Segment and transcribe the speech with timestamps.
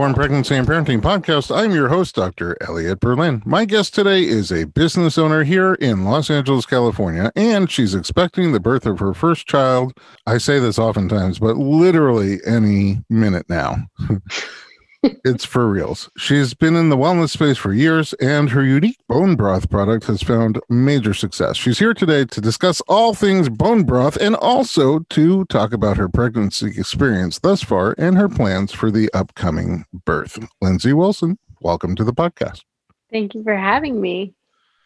[0.00, 1.54] Pregnancy and Parenting Podcast.
[1.54, 2.56] I'm your host, Dr.
[2.62, 3.42] Elliot Berlin.
[3.44, 8.52] My guest today is a business owner here in Los Angeles, California, and she's expecting
[8.52, 9.92] the birth of her first child.
[10.26, 13.76] I say this oftentimes, but literally any minute now.
[15.02, 16.10] it's for reals.
[16.16, 20.22] She's been in the wellness space for years, and her unique bone broth product has
[20.22, 21.56] found major success.
[21.56, 26.08] She's here today to discuss all things bone broth and also to talk about her
[26.08, 30.38] pregnancy experience thus far and her plans for the upcoming birth.
[30.60, 32.62] Lindsay Wilson, welcome to the podcast.
[33.10, 34.34] Thank you for having me.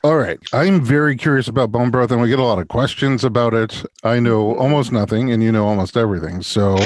[0.05, 0.39] All right.
[0.53, 3.85] I'm very curious about bone broth, and we get a lot of questions about it.
[4.03, 6.43] I know almost nothing, and you know almost everything.
[6.43, 6.77] So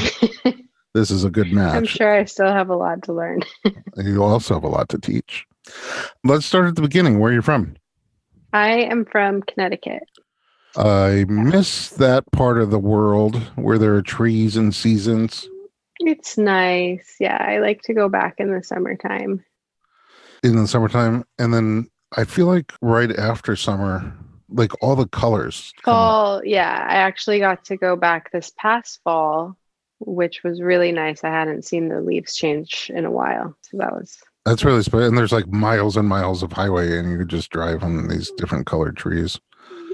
[0.94, 1.74] this is a good match.
[1.74, 3.42] I'm sure I still have a lot to learn.
[3.96, 5.46] you also have a lot to teach.
[6.24, 7.18] Let's start at the beginning.
[7.18, 7.76] Where are you from?
[8.52, 10.04] I am from Connecticut.
[10.76, 15.48] I miss that part of the world where there are trees and seasons.
[16.00, 17.16] It's nice.
[17.18, 19.44] Yeah, I like to go back in the summertime.
[20.42, 24.14] In the summertime, and then I feel like right after summer,
[24.48, 25.72] like all the colors.
[25.82, 26.86] Fall, yeah.
[26.88, 29.57] I actually got to go back this past fall
[30.00, 31.24] which was really nice.
[31.24, 33.56] I hadn't seen the leaves change in a while.
[33.62, 35.06] So that was that's really special.
[35.06, 38.30] And there's like miles and miles of highway, and you could just drive on these
[38.32, 39.38] different colored trees.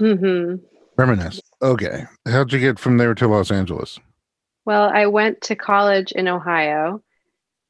[0.00, 0.56] Mm-hmm.
[0.96, 1.40] Reminisce.
[1.60, 2.04] Okay.
[2.26, 3.98] How'd you get from there to Los Angeles?
[4.64, 7.02] Well, I went to college in Ohio,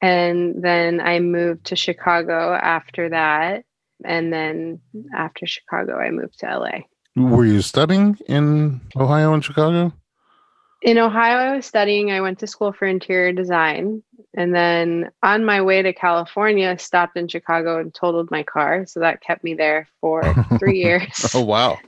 [0.01, 3.65] and then I moved to Chicago after that.
[4.05, 4.81] And then
[5.15, 6.81] after Chicago, I moved to LA.
[7.17, 9.93] Were you studying in Ohio and Chicago?
[10.85, 12.13] In Ohio, I was studying.
[12.13, 14.03] I went to school for interior design.
[14.35, 18.85] And then on my way to California, stopped in Chicago and totaled my car.
[18.87, 20.23] So that kept me there for
[20.59, 21.31] three years.
[21.35, 21.79] oh, wow.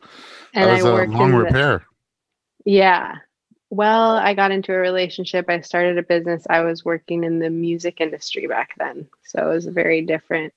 [0.54, 1.84] and that was I worked a long repair.
[2.64, 3.16] The, yeah.
[3.68, 5.50] Well, I got into a relationship.
[5.50, 6.46] I started a business.
[6.48, 9.06] I was working in the music industry back then.
[9.24, 10.54] So it was a very different.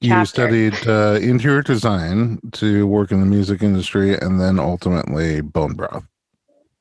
[0.00, 5.74] You studied uh, interior design to work in the music industry and then ultimately bone
[5.74, 6.04] broth.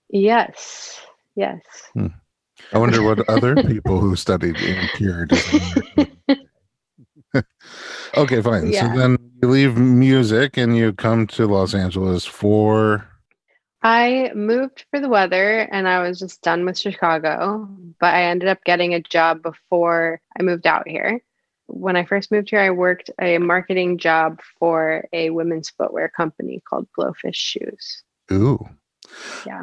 [0.10, 1.00] Yes.
[1.36, 1.62] Yes.
[1.94, 2.08] Hmm.
[2.74, 6.18] I wonder what other people who studied interior design.
[8.18, 8.72] okay, fine.
[8.72, 8.94] Yeah.
[8.94, 13.08] So then you leave music and you come to Los Angeles for.
[13.84, 17.70] I moved for the weather and I was just done with Chicago,
[18.00, 21.22] but I ended up getting a job before I moved out here.
[21.68, 26.62] When I first moved here, I worked a marketing job for a women's footwear company
[26.68, 28.04] called Blowfish Shoes.
[28.32, 28.68] Ooh.
[29.46, 29.62] Yeah.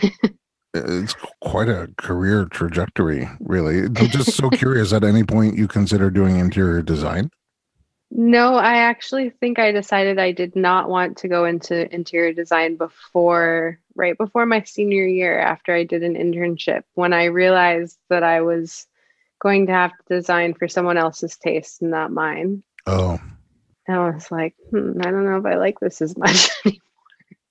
[0.74, 3.84] it's quite a career trajectory, really.
[3.84, 7.30] I'm just so curious at any point you consider doing interior design?
[8.10, 12.76] No, I actually think I decided I did not want to go into interior design
[12.76, 18.22] before, right before my senior year after I did an internship, when I realized that
[18.22, 18.86] I was
[19.40, 22.62] going to have to design for someone else's taste, and not mine.
[22.86, 23.18] Oh.
[23.86, 26.80] And I was like, hmm, I don't know if I like this as much anymore.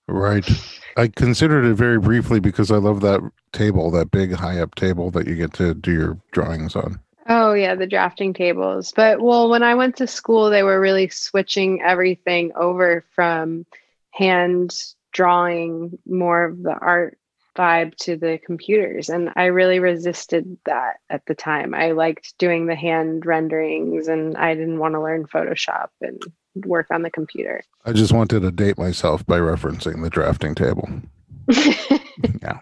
[0.08, 0.73] Right.
[0.98, 3.22] I considered it very briefly because I love that
[3.52, 7.00] table, that big high up table that you get to do your drawings on.
[7.28, 8.92] Oh yeah, the drafting tables.
[8.96, 13.66] But well, when I went to school, they were really switching everything over from
[14.12, 14.76] hand
[15.14, 17.18] drawing more of the art
[17.56, 21.74] vibe to the computers and I really resisted that at the time.
[21.75, 26.22] I liked doing the hand renderings and I didn't want to learn Photoshop and
[26.56, 27.64] work on the computer.
[27.86, 30.90] I just wanted to date myself by referencing the drafting table.
[32.41, 32.60] yeah.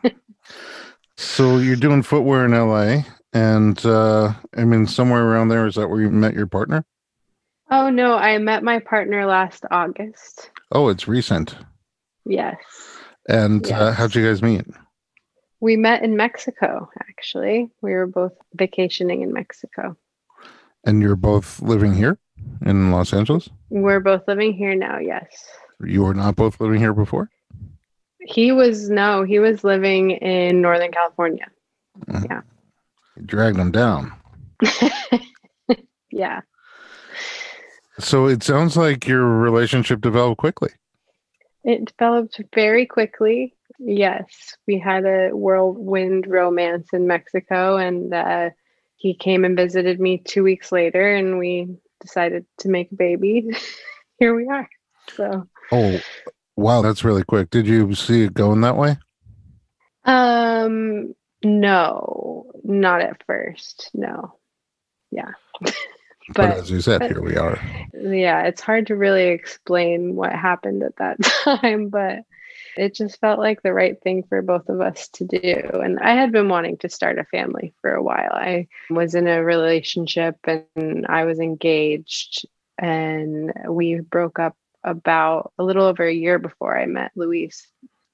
[1.18, 5.88] So you're doing footwear in LA, and uh, I mean, somewhere around there, is that
[5.88, 6.86] where you met your partner?
[7.70, 10.52] Oh, no, I met my partner last August.
[10.72, 11.56] Oh, it's recent.
[12.26, 12.58] Yes.
[13.30, 13.82] And uh, yes.
[13.82, 14.66] Uh, how'd you guys meet?
[15.62, 17.70] We met in Mexico, actually.
[17.82, 19.96] We were both vacationing in Mexico.
[20.84, 22.18] And you're both living here?
[22.66, 23.50] In Los Angeles?
[23.70, 25.28] We're both living here now, yes.
[25.84, 27.30] You were not both living here before?
[28.20, 31.48] He was, no, he was living in Northern California.
[32.08, 32.26] Mm-hmm.
[32.30, 32.42] Yeah.
[33.26, 34.14] Dragged him down.
[36.12, 36.42] yeah.
[38.00, 40.70] So it sounds like your relationship developed quickly.
[41.64, 43.56] It developed very quickly.
[43.80, 44.56] Yes.
[44.68, 48.50] We had a whirlwind romance in Mexico, and uh,
[48.96, 53.50] he came and visited me two weeks later, and we decided to make a baby,
[54.20, 54.70] here we are.
[55.16, 55.48] So.
[55.72, 56.00] Oh,
[56.56, 57.50] wow, that's really quick.
[57.50, 58.98] Did you see it going that way?
[60.06, 61.14] Um,
[61.44, 63.90] no, not at first.
[63.94, 64.36] No.
[65.12, 65.32] Yeah.
[65.62, 65.76] but,
[66.36, 67.60] but, as you said, but, here we are.
[67.94, 72.20] Yeah, it's hard to really explain what happened at that time, but
[72.78, 75.62] it just felt like the right thing for both of us to do.
[75.74, 78.32] And I had been wanting to start a family for a while.
[78.34, 82.46] I was in a relationship and I was engaged,
[82.78, 87.68] and we broke up about a little over a year before I met Luis.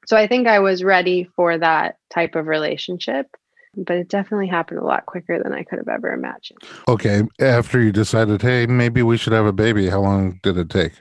[0.05, 3.27] So I think I was ready for that type of relationship
[3.85, 6.59] but it definitely happened a lot quicker than I could have ever imagined.
[6.87, 7.23] Okay.
[7.39, 10.93] After you decided, hey, maybe we should have a baby, how long did it take?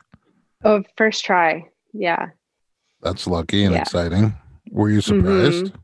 [0.65, 1.65] Oh, first try.
[1.93, 2.29] Yeah.
[3.03, 3.83] That's lucky and yeah.
[3.83, 4.35] exciting.
[4.71, 5.67] Were you surprised?
[5.67, 5.77] Mm-hmm.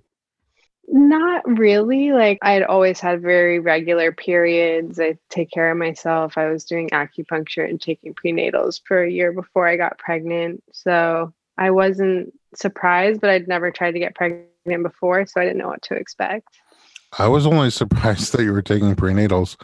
[0.94, 2.12] Not really.
[2.12, 5.00] Like I'd always had very regular periods.
[5.00, 6.36] I take care of myself.
[6.36, 10.62] I was doing acupuncture and taking prenatals for a year before I got pregnant.
[10.72, 15.58] So I wasn't surprised, but I'd never tried to get pregnant before, so I didn't
[15.58, 16.48] know what to expect.
[17.18, 19.56] I was only surprised that you were taking prenatals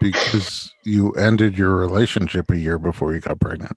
[0.00, 3.76] because you ended your relationship a year before you got pregnant.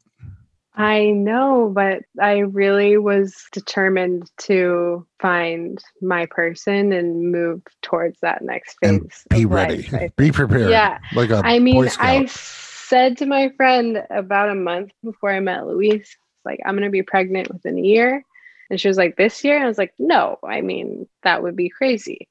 [0.78, 8.44] I know, but I really was determined to find my person and move towards that
[8.44, 8.90] next phase.
[8.90, 9.90] And be ready.
[9.90, 10.70] Life, be prepared.
[10.70, 11.00] Yeah.
[11.16, 15.66] Like a I mean, I said to my friend about a month before I met
[15.66, 16.16] Luis,
[16.46, 18.24] like, I'm going to be pregnant within a year.
[18.70, 19.56] And she was like, This year?
[19.56, 22.28] And I was like, No, I mean, that would be crazy.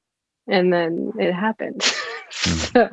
[0.46, 1.82] And then it happened.
[2.28, 2.58] Hmm.
[2.58, 2.90] so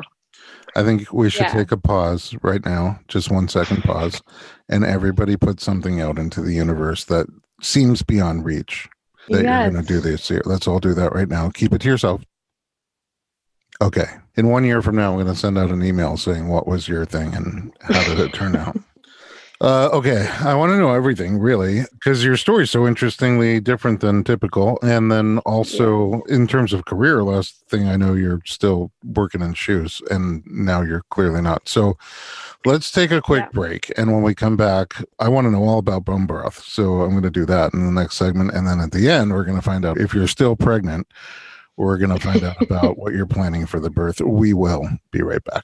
[0.76, 1.54] I think we should yeah.
[1.54, 4.22] take a pause right now, just one second pause,
[4.70, 7.28] and everybody put something out into the universe that
[7.62, 8.90] seems beyond reach
[9.30, 9.64] that yes.
[9.64, 10.42] you're going to do this year.
[10.46, 11.50] Let's all do that right now.
[11.50, 12.24] Keep it to yourself.
[13.82, 14.06] Okay.
[14.36, 16.88] In one year from now, I'm going to send out an email saying what was
[16.88, 18.78] your thing and how did it turn out.
[19.64, 24.02] Uh, okay, I want to know everything really because your story is so interestingly different
[24.02, 27.24] than typical, and then also in terms of career.
[27.24, 31.70] Last thing I know, you're still working in shoes, and now you're clearly not.
[31.70, 31.98] So,
[32.66, 33.52] let's take a quick yeah.
[33.54, 36.62] break, and when we come back, I want to know all about bone broth.
[36.62, 39.32] So I'm going to do that in the next segment, and then at the end,
[39.32, 41.08] we're going to find out if you're still pregnant.
[41.78, 44.20] We're going to find out about what you're planning for the birth.
[44.20, 45.64] We will be right back.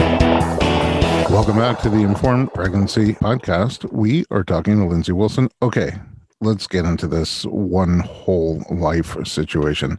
[1.41, 3.91] Welcome back to the Informed Pregnancy Podcast.
[3.91, 5.49] We are talking to Lindsay Wilson.
[5.63, 5.91] Okay,
[6.39, 9.97] let's get into this one whole life situation.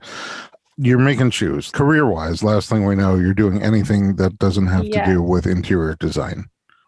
[0.77, 1.73] You're making shoes.
[1.73, 5.05] Career wise, last thing we know, you're doing anything that doesn't have yeah.
[5.05, 6.45] to do with interior design.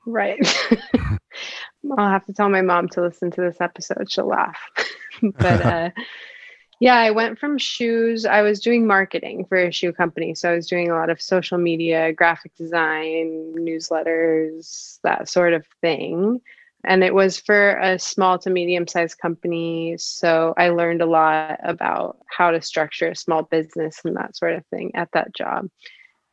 [0.07, 0.39] Right.
[1.99, 4.09] I'll have to tell my mom to listen to this episode.
[4.09, 4.57] She'll laugh.
[5.23, 5.91] but uh,
[6.85, 8.27] yeah, I went from shoes.
[8.27, 10.35] I was doing marketing for a shoe company.
[10.35, 15.65] So I was doing a lot of social media, graphic design, newsletters, that sort of
[15.81, 16.43] thing.
[16.85, 19.97] And it was for a small to medium sized company.
[19.97, 24.53] So I learned a lot about how to structure a small business and that sort
[24.53, 25.71] of thing at that job.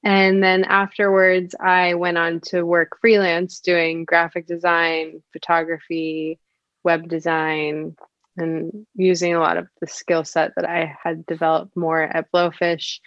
[0.04, 6.40] And then afterwards, I went on to work freelance doing graphic design, photography,
[6.84, 7.96] web design,
[8.38, 13.00] and using a lot of the skill set that I had developed more at Blowfish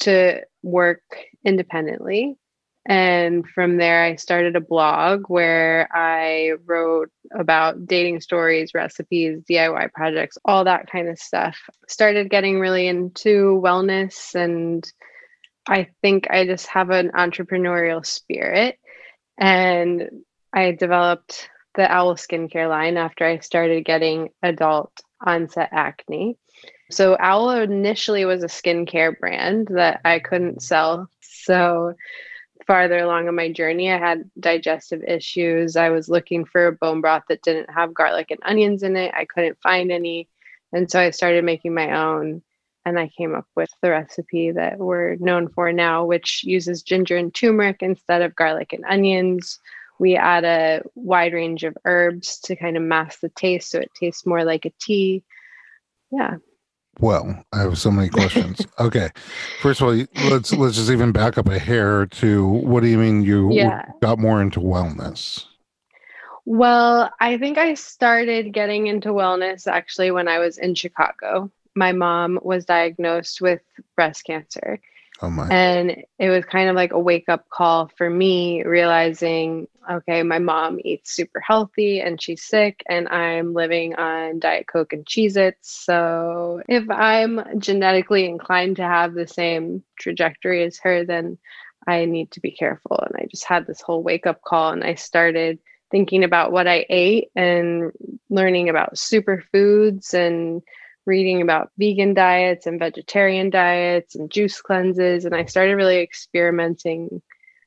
[0.00, 1.02] to work
[1.44, 2.36] independently.
[2.88, 9.92] And from there, I started a blog where I wrote about dating stories, recipes, DIY
[9.92, 11.58] projects, all that kind of stuff.
[11.88, 14.88] Started getting really into wellness, and
[15.68, 18.78] I think I just have an entrepreneurial spirit.
[19.36, 20.08] And
[20.52, 24.92] I developed the Owl skincare line after I started getting adult
[25.24, 26.36] onset acne.
[26.90, 31.08] So Owl initially was a skincare brand that I couldn't sell.
[31.20, 31.94] So
[32.66, 35.76] farther along in my journey, I had digestive issues.
[35.76, 39.12] I was looking for a bone broth that didn't have garlic and onions in it.
[39.14, 40.28] I couldn't find any.
[40.72, 42.42] And so I started making my own.
[42.84, 47.16] And I came up with the recipe that we're known for now, which uses ginger
[47.16, 49.58] and turmeric instead of garlic and onions.
[49.98, 53.90] We add a wide range of herbs to kind of mask the taste so it
[53.98, 55.24] tastes more like a tea.
[56.10, 56.36] Yeah.
[56.98, 58.66] Well, I have so many questions.
[58.80, 59.10] okay,
[59.60, 62.98] first of all, let's let's just even back up a hair to what do you
[62.98, 63.84] mean you Yeah.
[64.00, 65.44] got more into wellness?
[66.46, 71.50] Well, I think I started getting into wellness actually when I was in Chicago.
[71.74, 73.60] My mom was diagnosed with
[73.96, 74.80] breast cancer.
[75.22, 75.48] Oh my!
[75.48, 80.38] And it was kind of like a wake up call for me, realizing, okay, my
[80.38, 85.36] mom eats super healthy and she's sick, and I'm living on Diet Coke and Cheez
[85.36, 85.70] Its.
[85.70, 91.38] So if I'm genetically inclined to have the same trajectory as her, then
[91.86, 92.98] I need to be careful.
[92.98, 95.58] And I just had this whole wake up call, and I started
[95.90, 97.92] thinking about what I ate and
[98.28, 100.62] learning about superfoods and
[101.06, 105.24] reading about vegan diets and vegetarian diets and juice cleanses.
[105.24, 107.22] And I started really experimenting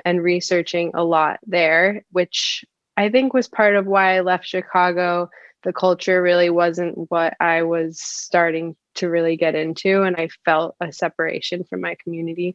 [0.05, 2.63] and researching a lot there, which
[2.97, 5.29] I think was part of why I left Chicago.
[5.63, 10.03] The culture really wasn't what I was starting to really get into.
[10.03, 12.53] And I felt a separation from my community.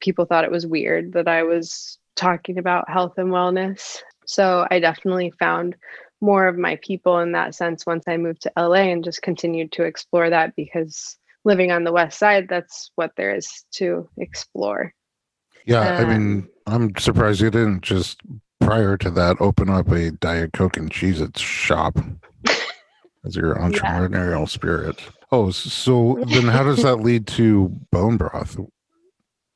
[0.00, 3.98] People thought it was weird that I was talking about health and wellness.
[4.26, 5.76] So I definitely found
[6.20, 9.72] more of my people in that sense once I moved to LA and just continued
[9.72, 14.92] to explore that because living on the west side, that's what there is to explore.
[15.64, 18.20] Yeah, I um, mean, I'm surprised you didn't just
[18.60, 21.98] prior to that open up a Diet Coke and Cheez Its shop
[23.24, 25.00] as your entrepreneurial spirit.
[25.32, 28.56] Oh, so then how does that lead to bone broth?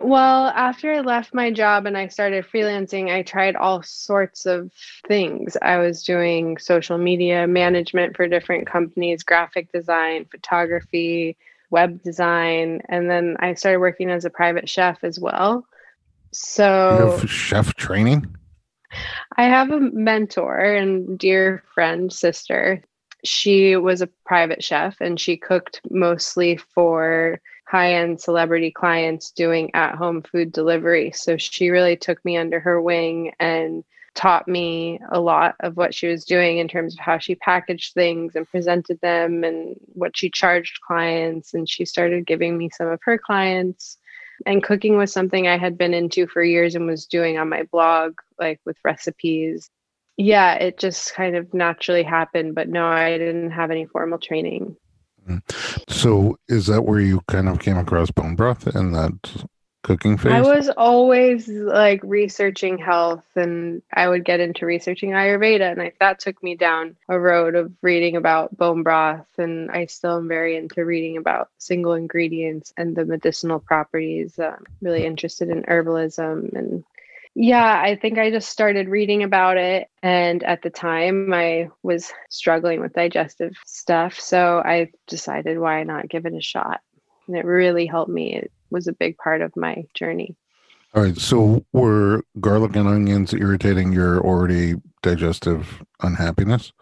[0.03, 4.73] Well, after I left my job and I started freelancing, I tried all sorts of
[5.07, 5.59] things.
[5.61, 11.37] I was doing social media management for different companies, graphic design, photography,
[11.69, 15.67] web design, and then I started working as a private chef as well.
[16.33, 18.35] So chef training?
[19.37, 22.83] I have a mentor and dear friend, sister.
[23.23, 29.71] She was a private chef and she cooked mostly for high end celebrity clients doing
[29.75, 31.13] at home food delivery.
[31.15, 33.85] So she really took me under her wing and
[34.17, 37.95] taught me a lot of what she was doing in terms of how she packaged
[37.95, 41.55] things and presented them and what she charged clients.
[41.55, 43.99] And she started giving me some of her clients.
[44.47, 47.63] And cooking was something I had been into for years and was doing on my
[47.71, 49.71] blog, like with recipes.
[50.17, 52.57] Yeah, it just kind of naturally happened.
[52.57, 54.77] But no, I didn't have any formal training.
[55.89, 59.47] So is that where you kind of came across bone broth in that
[59.83, 60.33] cooking phase?
[60.33, 65.73] I was always like researching health and I would get into researching Ayurveda.
[65.73, 69.27] And I, that took me down a road of reading about bone broth.
[69.39, 74.39] And I still am very into reading about single ingredients and the medicinal properties.
[74.39, 76.53] Uh, really interested in herbalism.
[76.55, 76.85] And
[77.35, 79.89] yeah, I think I just started reading about it.
[80.03, 84.19] And at the time, I was struggling with digestive stuff.
[84.19, 86.81] So I decided, why not give it a shot?
[87.29, 88.35] And it really helped me.
[88.35, 90.37] It was a big part of my journey.
[90.95, 91.17] All right.
[91.17, 96.73] So were garlic and onions irritating your already digestive unhappiness?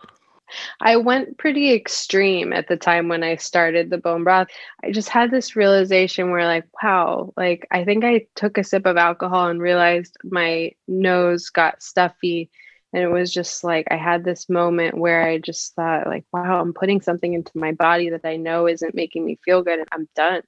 [0.81, 4.49] I went pretty extreme at the time when I started the bone broth.
[4.83, 8.87] I just had this realization where, like, wow, like, I think I took a sip
[8.87, 12.50] of alcohol and realized my nose got stuffy.
[12.93, 16.61] And it was just like, I had this moment where I just thought, like, wow,
[16.61, 19.81] I'm putting something into my body that I know isn't making me feel good.
[19.81, 20.43] And I'm done.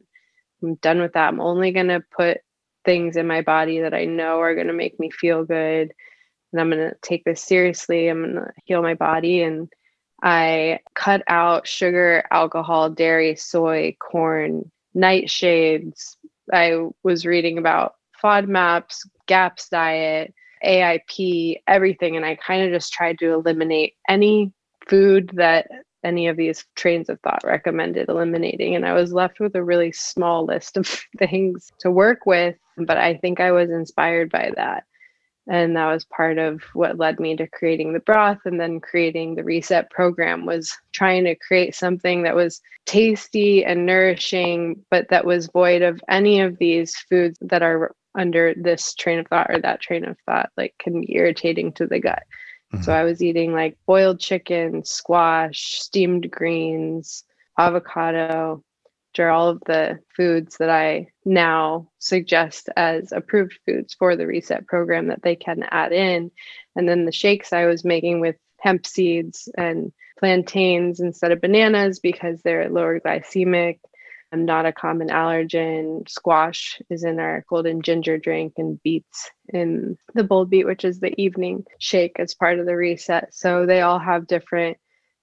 [0.62, 1.28] I'm done with that.
[1.28, 2.38] I'm only going to put
[2.85, 5.92] things in my body that I know are going to make me feel good.
[6.52, 8.09] And I'm going to take this seriously.
[8.09, 9.42] I'm going to heal my body.
[9.42, 9.71] And
[10.23, 16.17] I cut out sugar, alcohol, dairy, soy, corn, nightshades.
[16.53, 20.35] I was reading about FODMAPs, GAPS diet,
[20.65, 22.17] AIP, everything.
[22.17, 24.53] And I kind of just tried to eliminate any
[24.89, 25.69] food that
[26.03, 28.75] any of these trains of thought recommended eliminating.
[28.75, 30.87] And I was left with a really small list of
[31.19, 32.57] things to work with.
[32.77, 34.85] But I think I was inspired by that.
[35.50, 39.35] And that was part of what led me to creating the broth and then creating
[39.35, 45.26] the reset program was trying to create something that was tasty and nourishing, but that
[45.26, 49.59] was void of any of these foods that are under this train of thought or
[49.61, 52.23] that train of thought, like can be irritating to the gut.
[52.83, 52.97] So Mhm.
[52.97, 57.25] I was eating like boiled chicken, squash, steamed greens,
[57.59, 58.62] avocado,
[59.19, 64.67] are all of the foods that I now suggest as approved foods for the reset
[64.67, 66.31] program that they can add in.
[66.76, 71.99] And then the shakes I was making with hemp seeds and plantains instead of bananas
[71.99, 73.81] because they're lower glycemic
[74.33, 76.09] and not a common allergen.
[76.09, 81.00] Squash is in our golden ginger drink and beets in the bold beet, which is
[81.00, 83.35] the evening shake as part of the reset.
[83.35, 84.76] So they all have different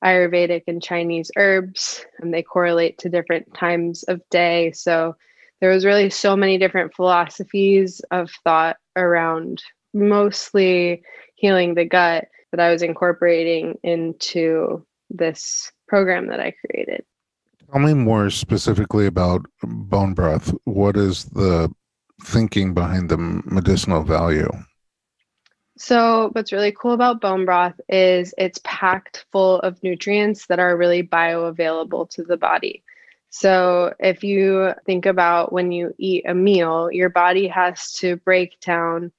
[0.03, 4.71] Ayurvedic and Chinese herbs, and they correlate to different times of day.
[4.71, 5.15] So
[5.59, 9.61] there was really so many different philosophies of thought around
[9.93, 11.01] mostly
[11.35, 17.03] healing the gut that I was incorporating into this program that I created.
[17.71, 20.53] Tell me more specifically about bone broth.
[20.63, 21.73] What is the
[22.23, 24.49] thinking behind the medicinal value?
[25.77, 30.75] So, what's really cool about bone broth is it's packed full of nutrients that are
[30.75, 32.83] really bioavailable to the body.
[33.29, 38.59] So, if you think about when you eat a meal, your body has to break
[38.59, 39.11] down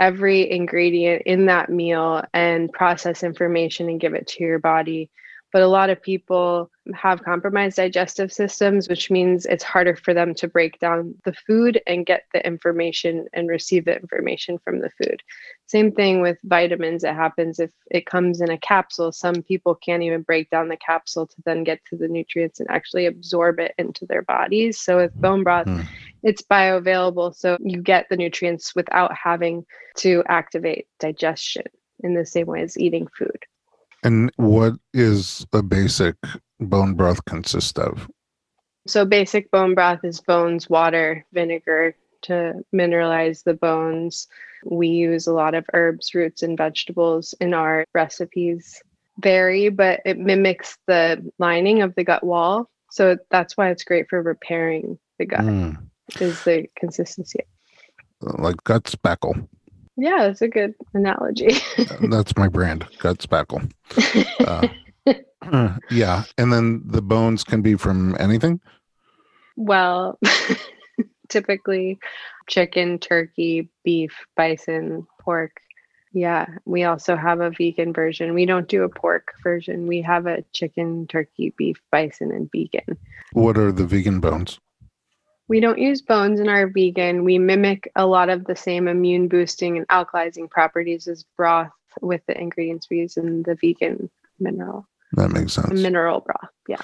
[0.00, 5.10] every ingredient in that meal and process information and give it to your body
[5.52, 10.34] but a lot of people have compromised digestive systems, which means it's harder for them
[10.34, 14.90] to break down the food and get the information and receive the information from the
[14.90, 15.22] food.
[15.66, 17.04] Same thing with vitamins.
[17.04, 19.12] It happens if it comes in a capsule.
[19.12, 22.70] Some people can't even break down the capsule to then get to the nutrients and
[22.70, 24.80] actually absorb it into their bodies.
[24.80, 25.86] So with bone broth, mm.
[26.22, 27.34] it's bioavailable.
[27.34, 29.64] So you get the nutrients without having
[29.98, 31.64] to activate digestion
[32.00, 33.44] in the same way as eating food.
[34.02, 36.16] And what is a basic
[36.60, 38.08] bone broth consist of?
[38.86, 44.28] So basic bone broth is bones, water, vinegar to mineralize the bones.
[44.64, 48.80] We use a lot of herbs, roots, and vegetables in our recipes.
[49.20, 52.70] Vary, but it mimics the lining of the gut wall.
[52.90, 55.40] So that's why it's great for repairing the gut.
[55.40, 55.88] Mm.
[56.20, 57.40] Is the consistency.
[58.22, 59.46] Like gut spackle.
[60.00, 61.56] Yeah, it's a good analogy.
[62.08, 63.68] That's my brand, gut spackle.
[64.38, 64.68] Uh,
[65.90, 68.60] yeah, and then the bones can be from anything.
[69.56, 70.20] Well,
[71.28, 71.98] typically
[72.46, 75.60] chicken, turkey, beef, bison, pork.
[76.12, 78.34] Yeah, we also have a vegan version.
[78.34, 79.88] We don't do a pork version.
[79.88, 82.96] We have a chicken, turkey, beef, bison, and vegan.
[83.32, 84.60] What are the vegan bones?
[85.48, 87.24] We don't use bones in our vegan.
[87.24, 91.70] We mimic a lot of the same immune boosting and alkalizing properties as broth
[92.02, 94.86] with the ingredients we use in the vegan mineral.
[95.12, 95.80] That makes sense.
[95.80, 96.82] Mineral broth, yeah.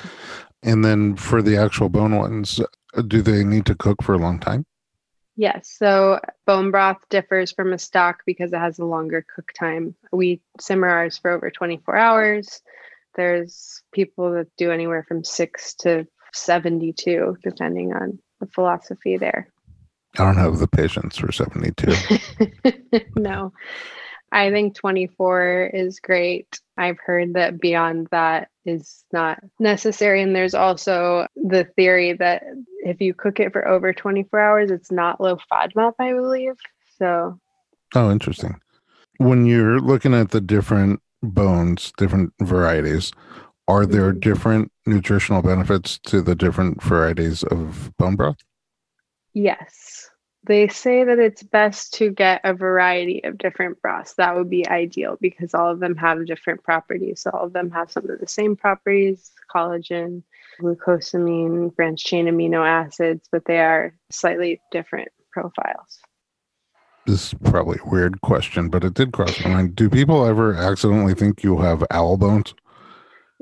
[0.63, 2.59] And then for the actual bone ones,
[2.95, 4.65] uh, do they need to cook for a long time?
[5.37, 5.75] Yes.
[5.79, 9.95] So bone broth differs from a stock because it has a longer cook time.
[10.13, 12.63] We simmer ours for over 24 hours.
[13.17, 19.49] There's people that do anywhere from six to 72, depending on the philosophy there.
[20.19, 21.93] I don't have the patience for 72.
[23.17, 23.53] no.
[24.31, 26.59] I think 24 is great.
[26.77, 30.23] I've heard that beyond that is not necessary.
[30.23, 32.43] And there's also the theory that
[32.85, 36.55] if you cook it for over 24 hours, it's not low FODMAP, I believe.
[36.99, 37.39] So.
[37.95, 38.61] Oh, interesting.
[39.19, 43.13] When you're looking at the different bones, different varieties,
[43.69, 48.37] are there different nutritional benefits to the different varieties of bone broth?
[49.33, 50.11] Yes.
[50.47, 54.15] They say that it's best to get a variety of different broths.
[54.15, 57.23] That would be ideal because all of them have different properties.
[57.23, 60.23] So all of them have some of the same properties collagen,
[60.61, 66.01] glucosamine, branched chain amino acids, but they are slightly different profiles.
[67.07, 69.77] This is probably a weird question, but it did cross my mind.
[69.77, 72.55] Do people ever accidentally think you have owl bones?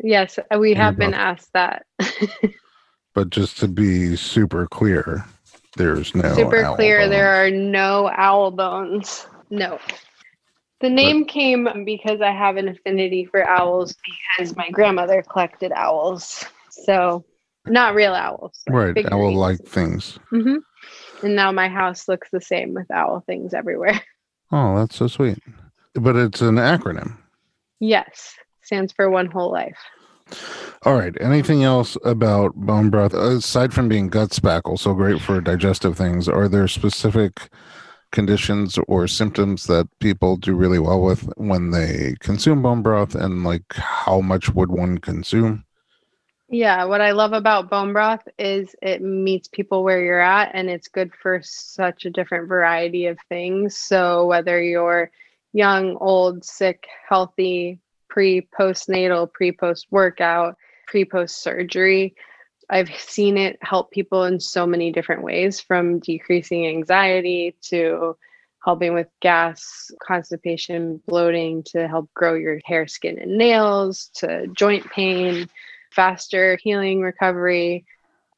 [0.02, 1.86] Yes, uh, we have been asked that.
[3.14, 5.24] but just to be super clear,
[5.76, 7.00] there's no super clear.
[7.00, 7.10] Bones.
[7.10, 9.26] There are no owl bones.
[9.50, 9.78] No.
[10.80, 13.94] The name but, came because I have an affinity for owls
[14.36, 16.44] because my grandmother collected owls.
[16.70, 17.24] So,
[17.66, 18.60] not real owls.
[18.68, 20.18] Right, owl like things.
[20.32, 20.56] Mm-hmm.
[21.24, 24.00] And now my house looks the same with owl things everywhere.
[24.54, 25.38] Oh, that's so sweet.
[25.94, 27.16] But it's an acronym.
[27.80, 29.78] Yes stands for one whole life.
[30.84, 31.14] All right.
[31.20, 36.28] Anything else about bone broth aside from being gut spackle, so great for digestive things?
[36.28, 37.50] Are there specific
[38.12, 43.42] conditions or symptoms that people do really well with when they consume bone broth, and
[43.42, 45.64] like how much would one consume?
[46.48, 50.68] Yeah, what I love about bone broth is it meets people where you're at, and
[50.68, 53.78] it's good for such a different variety of things.
[53.78, 55.10] So whether you're
[55.54, 57.80] young, old, sick, healthy,
[58.12, 62.14] pre postnatal, pre post workout, pre post surgery.
[62.68, 68.16] I've seen it help people in so many different ways from decreasing anxiety to
[68.62, 74.88] helping with gas, constipation, bloating to help grow your hair, skin, and nails to joint
[74.90, 75.48] pain,
[75.90, 77.86] faster healing recovery.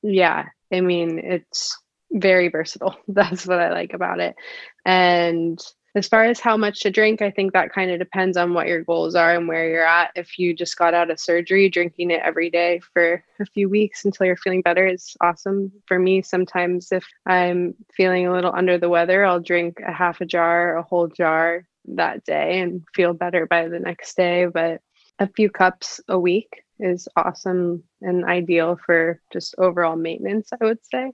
[0.03, 1.77] Yeah, I mean, it's
[2.13, 2.97] very versatile.
[3.09, 4.37] That's what I like about it.
[4.85, 5.61] And
[5.97, 8.67] as far as how much to drink, I think that kind of depends on what
[8.67, 10.11] your goals are and where you're at.
[10.17, 14.05] If you just got out of surgery, drinking it every day for a few weeks
[14.05, 15.71] until you're feeling better is awesome.
[15.87, 20.21] For me, sometimes if I'm feeling a little under the weather, I'll drink a half
[20.21, 24.47] a jar, a whole jar that day and feel better by the next day.
[24.47, 24.81] But
[25.21, 30.85] a few cups a week is awesome and ideal for just overall maintenance, I would
[30.85, 31.13] say.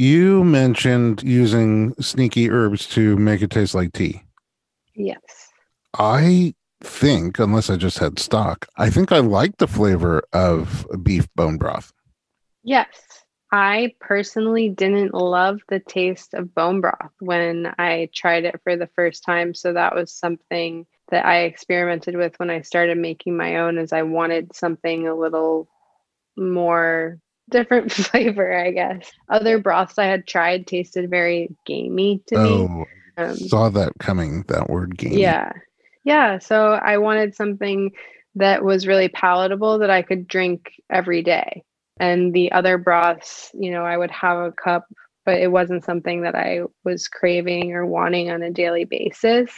[0.00, 4.22] You mentioned using sneaky herbs to make it taste like tea.
[4.94, 5.20] Yes.
[5.98, 11.28] I think, unless I just had stock, I think I like the flavor of beef
[11.36, 11.92] bone broth.
[12.62, 12.88] Yes.
[13.52, 18.88] I personally didn't love the taste of bone broth when I tried it for the
[18.96, 19.52] first time.
[19.52, 23.92] So that was something that I experimented with when I started making my own as
[23.92, 25.68] I wanted something a little
[26.38, 29.10] more different flavor, I guess.
[29.28, 32.86] Other broths I had tried tasted very gamey to oh, me.
[33.16, 35.20] Um, saw that coming, that word gamey.
[35.20, 35.52] Yeah.
[36.04, 36.38] Yeah.
[36.38, 37.92] So I wanted something
[38.36, 41.64] that was really palatable that I could drink every day.
[41.98, 44.86] And the other broths, you know, I would have a cup,
[45.26, 49.50] but it wasn't something that I was craving or wanting on a daily basis.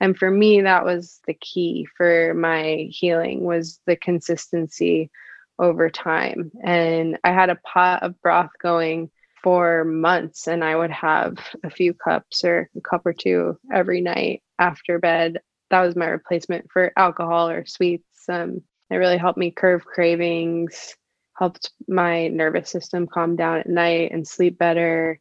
[0.00, 5.10] And for me, that was the key for my healing was the consistency
[5.58, 6.50] over time.
[6.62, 9.10] And I had a pot of broth going
[9.42, 14.00] for months, and I would have a few cups or a cup or two every
[14.00, 15.40] night after bed.
[15.70, 18.28] That was my replacement for alcohol or sweets.
[18.28, 20.96] Um, it really helped me curb cravings,
[21.34, 25.20] helped my nervous system calm down at night and sleep better.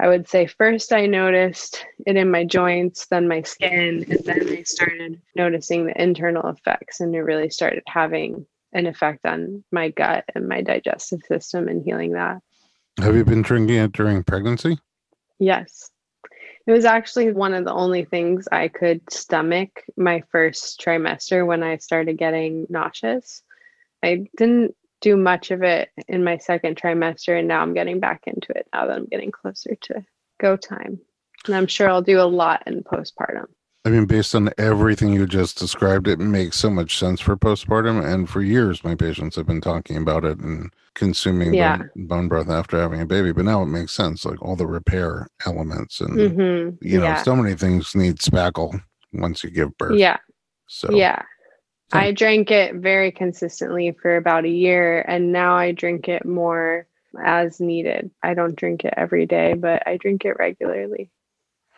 [0.00, 4.48] I would say first I noticed it in my joints, then my skin, and then
[4.48, 9.90] I started noticing the internal effects, and it really started having an effect on my
[9.90, 12.40] gut and my digestive system and healing that.
[12.98, 14.78] Have you been drinking it during pregnancy?
[15.38, 15.90] Yes.
[16.66, 21.62] It was actually one of the only things I could stomach my first trimester when
[21.62, 23.42] I started getting nauseous.
[24.02, 28.24] I didn't do much of it in my second trimester, and now I'm getting back
[28.26, 30.04] into it now that I'm getting closer to
[30.38, 31.00] go time.
[31.46, 33.46] And I'm sure I'll do a lot in postpartum.
[33.84, 38.04] I mean, based on everything you just described, it makes so much sense for postpartum.
[38.04, 41.78] And for years, my patients have been talking about it and consuming Yeah.
[41.78, 43.32] bone, bone broth after having a baby.
[43.32, 47.22] But now it makes sense, like all the repair elements and hmm you know, yeah.
[47.22, 48.82] so many things need spackle
[49.14, 49.98] once you give birth.
[49.98, 50.18] Yeah.
[50.66, 51.22] So Yeah.
[51.90, 56.26] So- I drank it very consistently for about a year and now I drink it
[56.26, 56.86] more
[57.24, 58.10] as needed.
[58.22, 61.10] I don't drink it every day, but I drink it regularly.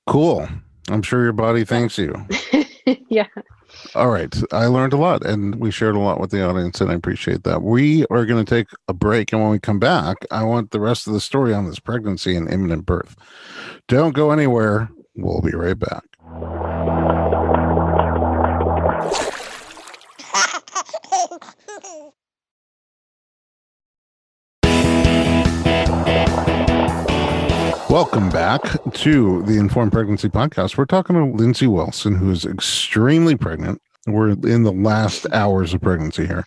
[0.09, 0.49] cool.
[0.89, 2.15] I'm sure your body thanks you.
[3.09, 3.29] yeah.
[3.95, 4.35] All right.
[4.53, 7.45] I learned a lot and we shared a lot with the audience, and I appreciate
[7.45, 7.63] that.
[7.63, 9.33] We are going to take a break.
[9.33, 12.37] And when we come back, I want the rest of the story on this pregnancy
[12.37, 13.17] and imminent birth.
[13.89, 14.91] Don't go anywhere.
[15.15, 16.05] We'll be right back.
[28.13, 30.77] Welcome back to the Informed Pregnancy Podcast.
[30.77, 33.81] We're talking to Lindsay Wilson, who is extremely pregnant.
[34.07, 36.45] We're in the last hours of pregnancy here.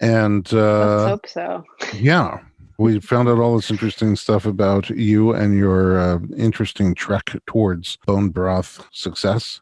[0.00, 1.64] And Let's uh, hope so.
[1.94, 2.40] yeah,
[2.80, 7.98] we found out all this interesting stuff about you and your uh, interesting trek towards
[8.04, 9.60] bone broth success.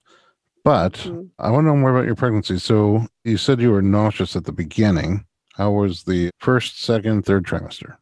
[0.65, 1.29] But Mhm.
[1.39, 2.59] I want to know more about your pregnancy.
[2.59, 5.27] So you said you were nauseous at the beginning.
[5.57, 7.97] How was the first, second, third trimester?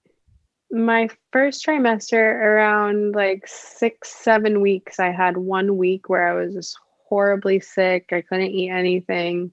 [0.73, 6.55] My first trimester, around like six, seven weeks, I had one week where I was
[6.55, 8.07] just horribly sick.
[8.11, 9.53] I couldn't eat anything.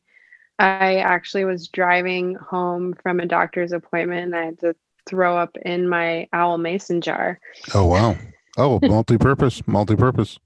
[0.59, 5.57] I actually was driving home from a doctor's appointment and I had to throw up
[5.65, 7.39] in my owl mason jar.
[7.73, 8.17] Oh wow!
[8.57, 10.37] Oh, multi-purpose, multi-purpose.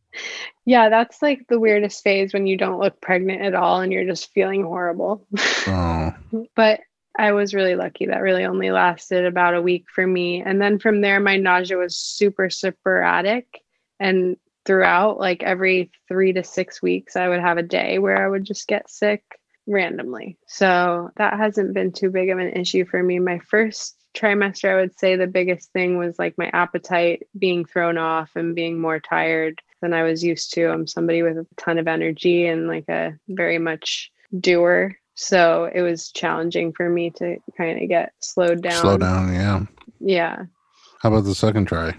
[0.65, 4.05] Yeah, that's like the weirdest phase when you don't look pregnant at all and you're
[4.05, 5.25] just feeling horrible.
[5.67, 6.13] Oh,
[6.55, 6.81] but
[7.15, 8.07] I was really lucky.
[8.07, 10.41] That really only lasted about a week for me.
[10.41, 13.61] And then from there, my nausea was super sporadic.
[13.99, 18.27] And throughout, like every three to six weeks, I would have a day where I
[18.27, 19.23] would just get sick
[19.67, 20.37] randomly.
[20.47, 23.19] So that hasn't been too big of an issue for me.
[23.19, 27.97] My first trimester, I would say the biggest thing was like my appetite being thrown
[27.97, 30.67] off and being more tired than I was used to.
[30.67, 35.81] I'm somebody with a ton of energy and like a very much doer So it
[35.81, 38.81] was challenging for me to kind of get slowed down.
[38.81, 39.61] Slow down, yeah.
[39.99, 40.45] Yeah.
[41.01, 41.95] How about the second try?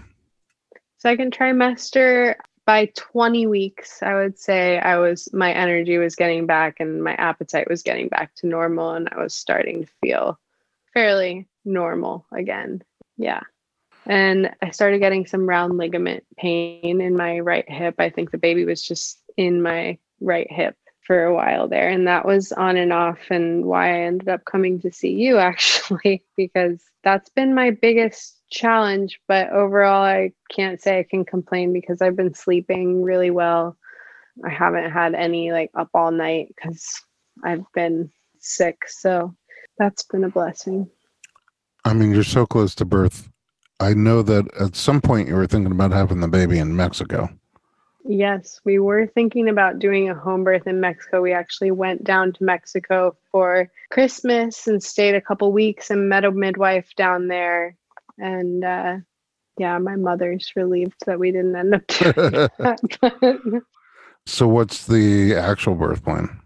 [0.97, 6.79] Second trimester, by 20 weeks, I would say I was, my energy was getting back
[6.79, 8.93] and my appetite was getting back to normal.
[8.93, 10.39] And I was starting to feel
[10.93, 12.81] fairly normal again.
[13.17, 13.41] Yeah.
[14.07, 17.95] And I started getting some round ligament pain in my right hip.
[17.99, 21.89] I think the baby was just in my right hip for a while there.
[21.89, 25.37] And that was on and off, and why I ended up coming to see you
[25.39, 29.19] actually, because that's been my biggest challenge.
[29.27, 33.77] But overall, I can't say I can complain because I've been sleeping really well.
[34.43, 37.01] I haven't had any like up all night because
[37.43, 38.79] I've been sick.
[38.87, 39.33] So
[39.77, 40.89] that's been a blessing.
[41.85, 43.29] I mean, you're so close to birth.
[43.79, 47.29] I know that at some point you were thinking about having the baby in Mexico.
[48.07, 51.21] Yes, we were thinking about doing a home birth in Mexico.
[51.21, 56.23] We actually went down to Mexico for Christmas and stayed a couple weeks and met
[56.23, 57.75] a midwife down there.
[58.19, 58.97] And uh,
[59.57, 62.13] yeah, my mother's relieved that we didn't end up doing
[62.59, 63.63] that.
[64.27, 66.39] so, what's the actual birth plan?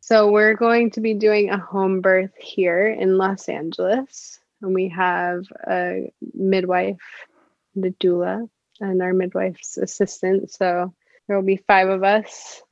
[0.00, 4.88] So, we're going to be doing a home birth here in Los Angeles and we
[4.88, 6.98] have a midwife,
[7.74, 8.48] the doula,
[8.80, 10.50] and our midwife's assistant.
[10.50, 10.94] So
[11.26, 12.62] there will be five of us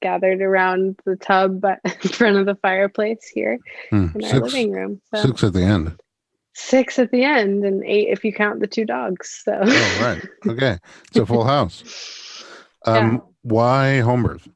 [0.00, 3.58] gathered around the tub in front of the fireplace here
[3.90, 4.08] hmm.
[4.14, 5.00] in our six, living room.
[5.14, 6.00] So six at the end.
[6.54, 9.42] Six at the end, and eight if you count the two dogs.
[9.44, 9.60] So.
[9.62, 12.44] Oh right, okay, it's a full house.
[12.84, 13.18] Um, yeah.
[13.42, 14.48] Why home birth?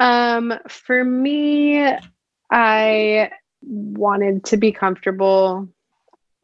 [0.00, 1.92] Um, for me,
[2.50, 3.30] I
[3.62, 5.68] wanted to be comfortable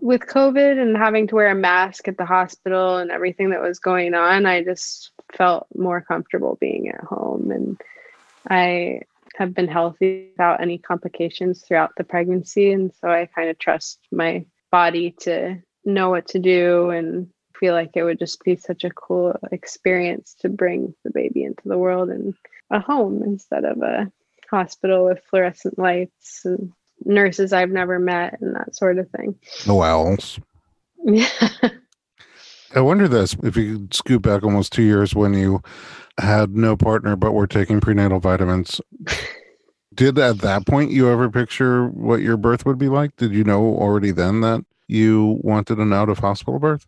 [0.00, 3.78] with COVID and having to wear a mask at the hospital and everything that was
[3.78, 7.50] going on, I just felt more comfortable being at home.
[7.50, 7.80] And
[8.48, 9.02] I
[9.36, 12.72] have been healthy without any complications throughout the pregnancy.
[12.72, 17.74] And so I kind of trust my body to know what to do and feel
[17.74, 21.78] like it would just be such a cool experience to bring the baby into the
[21.78, 22.34] world and
[22.70, 24.10] a home instead of a
[24.50, 26.72] hospital with fluorescent lights and
[27.04, 29.34] nurses I've never met and that sort of thing.
[29.66, 30.38] No owls.
[31.04, 31.28] Yeah.
[32.74, 35.60] I wonder this if you could scoot back almost two years when you
[36.18, 38.80] had no partner but were taking prenatal vitamins.
[39.92, 43.16] Did at that point you ever picture what your birth would be like?
[43.16, 46.86] Did you know already then that you wanted an out of hospital birth?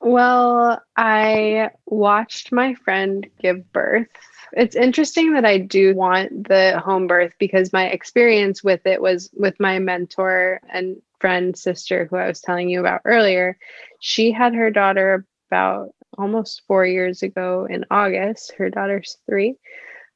[0.00, 4.08] Well, I watched my friend give birth
[4.52, 9.30] it's interesting that I do want the home birth because my experience with it was
[9.34, 13.56] with my mentor and friend sister who I was telling you about earlier.
[14.00, 18.52] She had her daughter about almost four years ago in August.
[18.56, 19.56] Her daughter's three.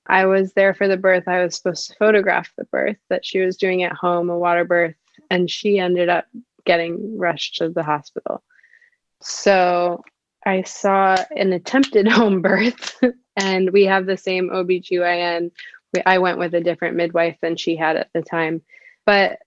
[0.06, 1.28] I was there for the birth.
[1.28, 4.64] I was supposed to photograph the birth that she was doing at home, a water
[4.64, 4.96] birth,
[5.30, 6.26] and she ended up
[6.66, 8.42] getting rushed to the hospital.
[9.20, 10.02] So
[10.44, 13.00] I saw an attempted home birth
[13.36, 15.50] and we have the same OBGYN.
[15.92, 18.62] We, I went with a different midwife than she had at the time.
[19.06, 19.38] But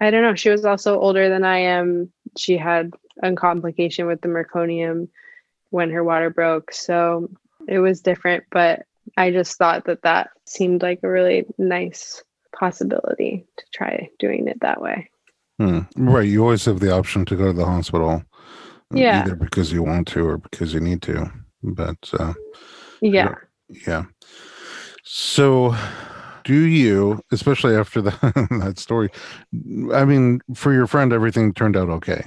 [0.00, 2.12] I don't know, she was also older than I am.
[2.36, 5.08] She had a complication with the meconium
[5.70, 6.72] when her water broke.
[6.72, 7.30] So
[7.68, 12.22] it was different, but I just thought that that seemed like a really nice
[12.56, 15.10] possibility to try doing it that way.
[15.58, 15.80] Hmm.
[15.96, 16.28] Right.
[16.28, 18.22] You always have the option to go to the hospital.
[18.92, 19.22] Yeah.
[19.22, 21.30] Either because you want to or because you need to.
[21.62, 22.34] But uh,
[23.12, 23.34] yeah.
[23.86, 24.04] Yeah.
[25.02, 25.76] So
[26.44, 28.10] do you, especially after the,
[28.62, 29.10] that story,
[29.92, 32.24] I mean, for your friend, everything turned out okay.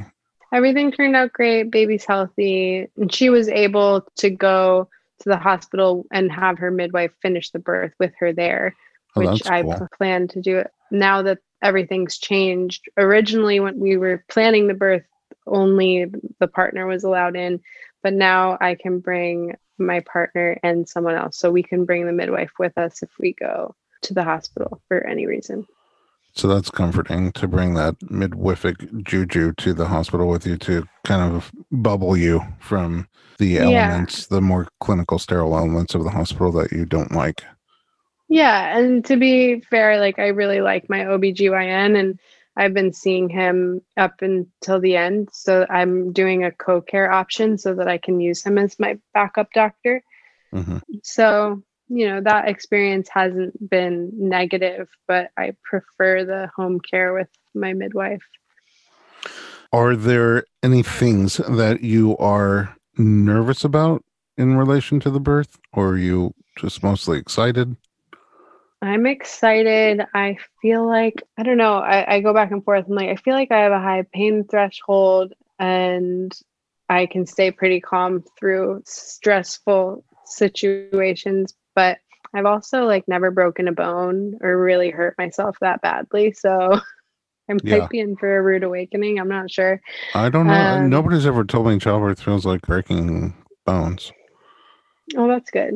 [0.54, 1.72] Everything turned out great.
[1.72, 2.88] Baby's healthy.
[2.98, 7.60] And she was able to go to the hospital and have her midwife finish the
[7.60, 8.76] birth with her there,
[9.16, 9.52] oh, which cool.
[9.52, 12.84] I plan to do it now that everything's changed.
[12.98, 15.04] Originally, when we were planning the birth,
[15.48, 16.06] only
[16.40, 17.60] the partner was allowed in,
[18.04, 21.38] but now I can bring my partner and someone else.
[21.38, 25.06] So we can bring the midwife with us if we go to the hospital for
[25.06, 25.68] any reason.
[26.34, 31.34] So that's comforting to bring that midwific juju to the hospital with you to kind
[31.34, 33.08] of bubble you from
[33.40, 34.36] the elements, yeah.
[34.36, 37.44] the more clinical sterile elements of the hospital that you don't like.
[38.30, 42.20] Yeah, and to be fair, like I really like my OBGYN and
[42.58, 45.30] I've been seeing him up until the end.
[45.32, 48.98] So I'm doing a co care option so that I can use him as my
[49.14, 50.04] backup doctor.
[50.54, 50.78] Mm-hmm.
[51.04, 57.30] So, you know, that experience hasn't been negative, but I prefer the home care with
[57.54, 58.24] my midwife.
[59.72, 64.04] Are there any things that you are nervous about
[64.38, 67.76] in relation to the birth, or are you just mostly excited?
[68.82, 70.02] I'm excited.
[70.14, 72.86] I feel like, I don't know, I, I go back and forth.
[72.88, 76.32] I'm like, I feel like I have a high pain threshold and
[76.90, 81.98] I can stay pretty calm through stressful situations, but
[82.34, 86.34] I've also like never broken a bone or really hurt myself that badly.
[86.34, 86.80] So
[87.50, 87.88] I might Yeah.
[87.90, 89.20] be in for a rude awakening.
[89.20, 89.82] I'm not sure.
[90.14, 90.54] I don't know.
[90.54, 93.34] Um, Nobody's ever told me childbirth feels like breaking
[93.66, 94.12] bones.
[95.16, 95.76] Oh, that's good.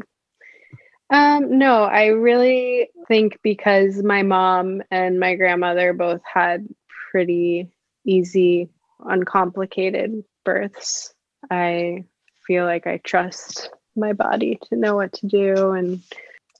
[1.12, 6.66] Um, no, I really think because my mom and my grandmother both had
[7.12, 7.70] pretty
[8.06, 8.70] easy,
[9.02, 11.14] uncomplicated births,
[11.50, 12.06] I
[12.48, 15.72] feel like I trust my body to know what to do.
[15.72, 16.02] And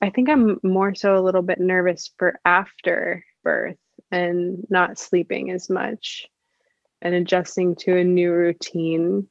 [0.02, 3.78] I think I'm more so a little bit nervous for after birth
[4.12, 6.28] and not sleeping as much
[7.02, 9.30] and adjusting to a new routine.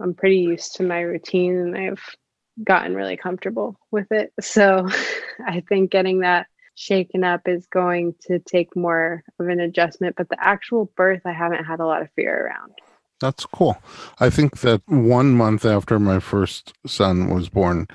[0.00, 2.16] I'm pretty used to my routine and I've
[2.62, 4.32] gotten really comfortable with it.
[4.40, 4.88] So
[5.46, 10.16] I think getting that shaken up is going to take more of an adjustment.
[10.16, 12.72] But the actual birth, I haven't had a lot of fear around.
[13.20, 13.76] That's cool.
[14.18, 17.86] I think that one month after my first son was born,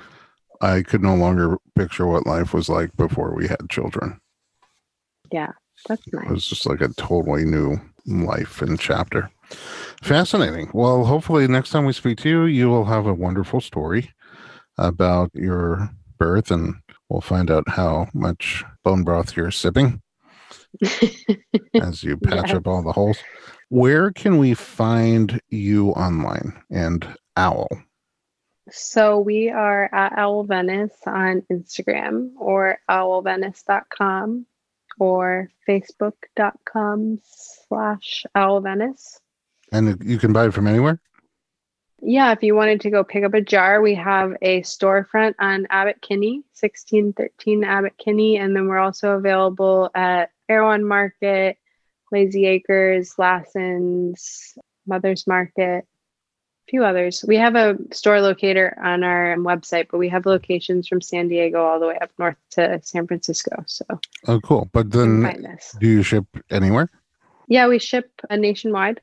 [0.60, 4.20] I could no longer picture what life was like before we had children.
[5.30, 5.52] Yeah,
[5.86, 6.24] that's nice.
[6.24, 9.30] It was just like a totally new life and chapter.
[10.02, 10.70] Fascinating.
[10.72, 14.10] Well, hopefully, next time we speak to you, you will have a wonderful story
[14.78, 16.76] about your birth, and
[17.08, 20.00] we'll find out how much bone broth you're sipping
[21.74, 23.18] as you patch up all the holes.
[23.68, 27.68] Where can we find you online and Owl?
[28.70, 34.46] So we are at Owl Venice on Instagram or owlvenice.com
[34.98, 39.20] or facebook.com slash Owl Venice.
[39.72, 41.00] And you can buy it from anywhere?
[42.00, 45.66] Yeah, if you wanted to go pick up a jar, we have a storefront on
[45.70, 48.36] Abbott Kinney, 1613 Abbott Kinney.
[48.38, 51.58] And then we're also available at Erewhon Market,
[52.12, 54.56] Lazy Acres, Lassen's,
[54.86, 57.24] Mother's Market, a few others.
[57.26, 61.64] We have a store locator on our website, but we have locations from San Diego
[61.64, 63.64] all the way up north to San Francisco.
[63.66, 63.84] So
[64.28, 64.68] Oh, cool.
[64.72, 66.88] But then do you ship anywhere?
[67.48, 69.00] Yeah, we ship nationwide.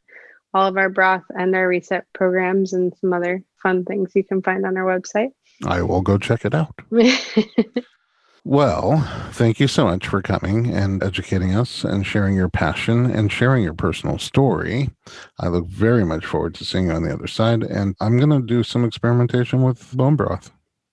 [0.55, 4.41] All of our broth and our reset programs and some other fun things you can
[4.41, 5.29] find on our website.
[5.65, 6.73] I will go check it out.
[8.47, 8.99] Well,
[9.31, 13.63] thank you so much for coming and educating us and sharing your passion and sharing
[13.63, 14.91] your personal story.
[15.39, 17.63] I look very much forward to seeing you on the other side.
[17.63, 20.51] And I'm going to do some experimentation with bone broth.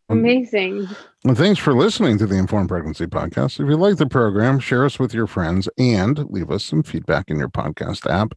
[0.09, 0.89] Amazing.
[1.25, 3.61] Well, thanks for listening to the Informed Pregnancy Podcast.
[3.61, 7.31] If you like the program, share us with your friends and leave us some feedback
[7.31, 8.35] in your podcast app.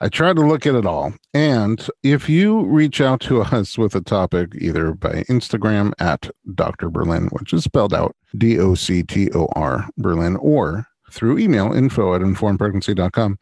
[0.00, 1.12] I try to look at it all.
[1.34, 6.90] And if you reach out to us with a topic, either by Instagram at Dr.
[6.90, 11.72] Berlin, which is spelled out D O C T O R Berlin, or through email
[11.72, 13.38] info at informedpregnancy.com,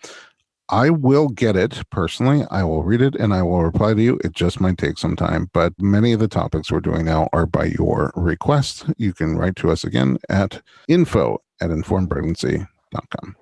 [0.70, 2.44] I will get it personally.
[2.50, 4.20] I will read it and I will reply to you.
[4.22, 7.46] It just might take some time, but many of the topics we're doing now are
[7.46, 8.84] by your request.
[8.96, 13.36] You can write to us again at info at informedpregnancy.com.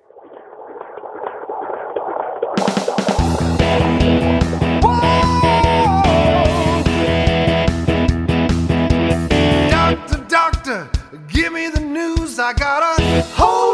[4.81, 5.29] Whoa!
[9.69, 10.89] Doctor, doctor,
[11.27, 12.39] give me the news.
[12.39, 13.68] I got a whole